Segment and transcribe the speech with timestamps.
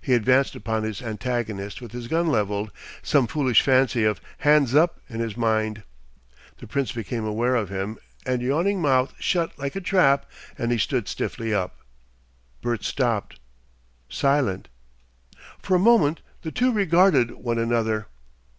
[0.00, 2.72] He advanced upon his antagonist with his gun levelled,
[3.02, 5.82] some foolish fancy of "hands up" in his mind.
[6.56, 10.24] The Prince became aware of him, the yawning mouth shut like a trap
[10.56, 11.80] and he stood stiffly up.
[12.62, 13.40] Bert stopped,
[14.08, 14.68] silent.
[15.58, 18.06] For a moment the two regarded one another.